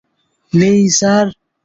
[0.53, 1.25] নেই, স্যার।